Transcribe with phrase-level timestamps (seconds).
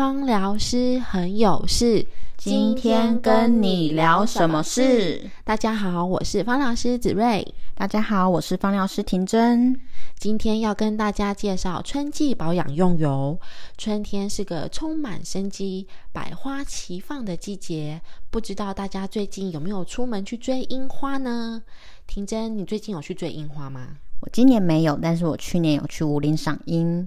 [0.00, 2.06] 芳疗师很有事，
[2.38, 5.28] 今天跟你聊什么事？
[5.44, 7.46] 大家好，我是芳疗师子睿。
[7.74, 9.78] 大家好，我是芳疗师婷真。
[10.18, 13.38] 今天要跟大家介绍春季保养用油。
[13.76, 21.62] 春天是个充满生机、百花齐放的季节，不知道大家最近有没有出门去追樱花呢？
[22.06, 23.98] 婷真，你最近有去追樱花吗？
[24.20, 27.06] 我今年没有，但是我去年有去武林赏樱。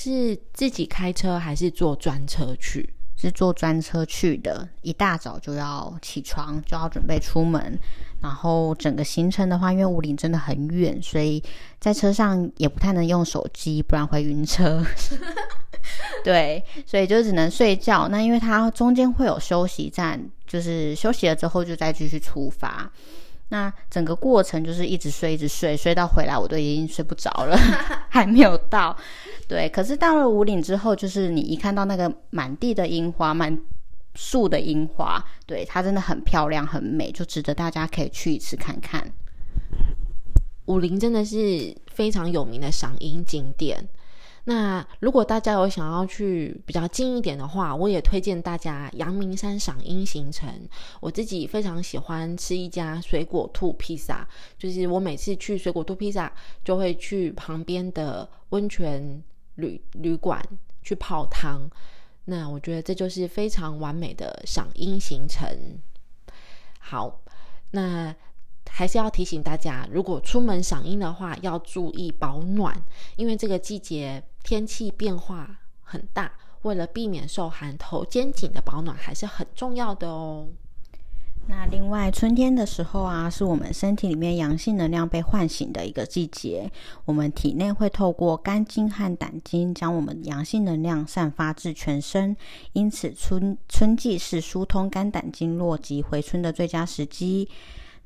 [0.00, 2.94] 是自己开车还是坐专车去？
[3.16, 7.76] 是坐专车去的，一大早就要起床，就要准备出门。
[8.20, 11.42] 然后整个行程的话，因为武林真的很远，所以
[11.80, 14.86] 在车上也不太能用手机，不然会晕车。
[16.22, 18.06] 对，所以就只能睡觉。
[18.06, 22.88] 那因为它中间会有休息站，就是休息了之后就再继续出发。
[23.50, 27.56] 那整个过程就是一直睡，一直睡，睡到回来我都已经睡不着了，
[28.10, 28.96] 还没有到。
[29.46, 33.58] 对，可是到了五岭之后，就是你一看到那个满地的樱花，满
[34.14, 39.10] 树的樱花，对它真的很漂亮，很美，就值得大家可以去一次看看。
[40.66, 43.88] 武林真的是非常有名的赏樱景点。
[44.44, 50.48] 那如果大家有想要去比较近一点的话，我也推荐大家阳明山赏樱行程。
[51.00, 56.32] 我自己非常喜欢吃一家水果兔披萨，就是我每次去水果兔披萨，
[56.64, 59.22] 就会去旁边的温泉
[59.56, 60.42] 旅旅馆
[60.82, 61.68] 去泡汤。
[62.24, 65.46] 那我觉得这就是非常完美的赏樱行程。
[66.78, 67.20] 好，
[67.70, 68.14] 那。
[68.68, 72.80] 还是要提醒大家，如果出门赏樱的话，要注意保暖，
[73.16, 76.30] 因为这个季节天气变化很大，
[76.62, 80.46] 为了避免受寒，头肩颈的保暖还是很重要的哦。
[81.50, 86.70] 那另外，春天的时候啊，是我们身体里面阳性能量被唤醒的一个季节，
[87.06, 92.36] 我们体内会透过肝经和胆经将我们阳性能量散发至全身，
[92.74, 97.48] 因此春春季是疏通肝胆经络及回春的最佳时机。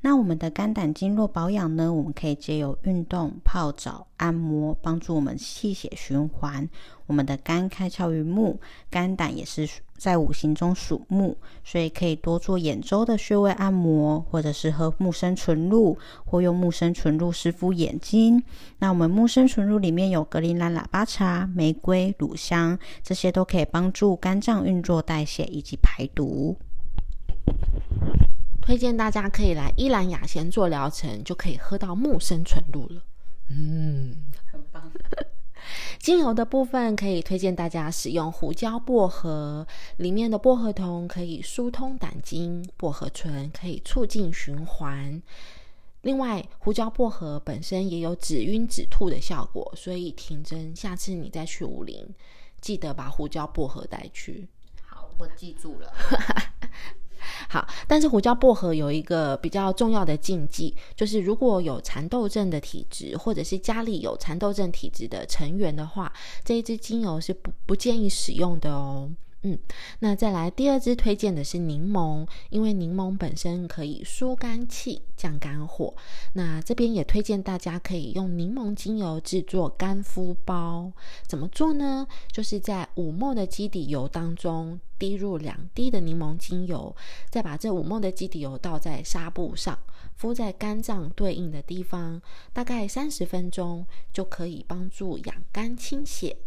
[0.05, 1.93] 那我们的肝胆经络保养呢？
[1.93, 6.69] 我们可以借由运动、泡澡、按摩，帮助我们气血循环。
[7.07, 8.59] 我们的肝开窍于目，
[8.89, 9.65] 肝胆也是
[9.97, 18.43] 在五行中属木，所以可以多做眼周的穴位按摩，或者是喝木生纯露，或用木生纯露湿敷眼睛。
[18.79, 26.57] 那我们木生纯露里面有格陵兰喇叭茶、玫瑰、乳香，这些都可以帮助肝脏运作代谢以及排毒。
[28.63, 33.03] 推荐大家可以来依兰雅贤做疗程，就可以喝到木生纯露了。
[33.49, 34.15] 嗯，
[34.49, 34.89] 很棒。
[35.99, 45.21] 精油的部分可以推荐大家使用胡椒薄荷，里面的薄荷酮可以疏通胆经，薄荷醇可以促进循环。
[46.01, 52.07] 另外，胡椒薄荷本身也有止晕止吐的效果，所以婷真，下次你再去武林，
[52.61, 54.47] 记得把胡椒薄荷带去。
[54.85, 55.93] 好，我记住了。
[57.49, 66.11] 好，但是胡椒薄荷有一个比较重要的禁忌，就是如果有蚕豆症的体质，或者是家里有蚕豆症体质的成员的话，
[66.43, 69.09] 这一支精油是不不建议使用的哦。
[69.45, 69.59] 嗯，
[69.99, 75.93] 那再来第二支推荐的是柠檬，因为柠檬本身可以疏肝气、降肝火。
[76.31, 80.93] 那这边也推荐大家可以用柠檬精油制作干敷包。
[81.27, 82.07] 怎么做呢？
[82.31, 86.95] 就是在五沫的基底油当中滴入两滴的柠檬精油，
[87.29, 89.77] 再把这五沫的基底油倒在纱布上，
[90.15, 92.21] 敷在肝脏对应的地方，
[92.53, 96.37] 大概三十分钟就可以帮助养肝清血。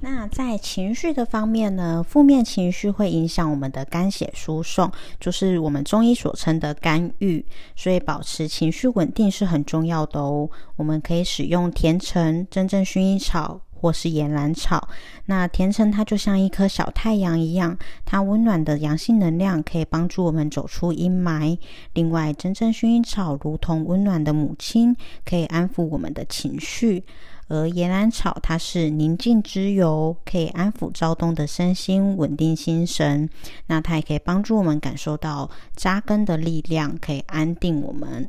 [0.00, 2.04] 那在情绪的方面呢？
[2.08, 7.44] 负面情绪会影响我们的肝血输送，就是我们中医所称的肝郁，
[7.74, 10.48] 所以保持情绪稳定是很重要的哦。
[10.76, 14.88] 我们可以使用甜橙、真正薰衣草或是岩兰草。
[15.26, 21.58] 那甜橙它就像一颗小太阳一样，它温暖的阳性能量可以帮助我们走出阴霾。
[21.94, 27.04] 另外，真正薰衣草如同温暖的母亲，可以安抚我们的情绪。
[27.50, 33.30] 而岩兰草，它是宁静之油，可以安抚躁动的身心，稳定心神。
[33.68, 38.28] 那它也可以帮助我们感受到扎根的力量，可以安定我们。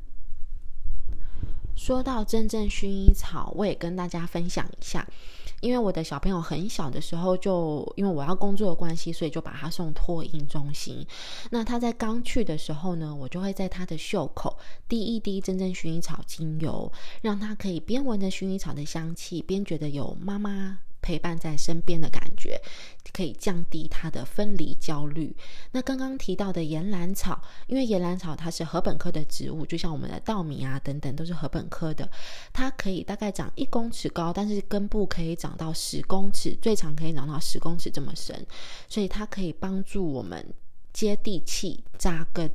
[1.76, 5.06] 说到真正薰衣草，我也跟大家分享一下。
[5.62, 11.06] 因为我的小朋友很小的时候，就因为我要工作的关系，所以就把他送托婴中心。
[11.52, 14.58] 那他在刚去的时候呢，我就会在他的袖口
[14.88, 16.92] 滴一滴真正薰衣草精油，
[17.22, 22.62] 让他可以边闻着薰衣草的香气，边觉得有妈妈陪伴在身边的感觉，
[23.14, 25.36] 可以降低他的分离焦虑。
[25.72, 32.10] 那刚刚提到的岩兰草，因为岩兰草它是禾本科的植物，就像我们的稻米啊等等都是禾本科的，
[32.54, 38.46] 它可以大概长一公尺高，但是根部可以长到十公尺，最长可以长到十公尺这么深，
[38.88, 40.46] 所以它可以帮助我们
[40.94, 42.52] 接地气、扎根，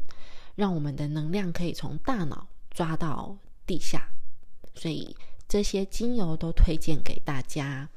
[0.55, 3.37] 让我们的能量可以从大脑抓到
[3.67, 4.09] 地下。
[4.75, 5.17] 所以
[5.49, 7.89] 这些精油都推荐给大家。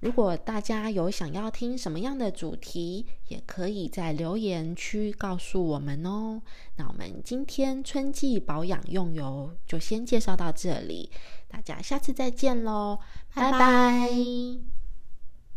[0.00, 6.40] 如果大家有想要听什么样的主题，也可以在留言区告诉我们哦。
[6.76, 11.10] 那我们今天春季保养用油就先介绍到这里，
[11.48, 13.00] 大家下次再见喽，
[13.34, 14.77] 拜拜。